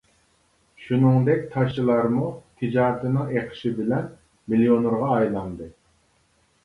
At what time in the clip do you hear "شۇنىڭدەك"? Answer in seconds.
0.85-1.43